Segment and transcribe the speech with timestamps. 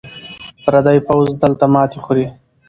[0.63, 2.27] پردی پوځ دلته ماتې خوري.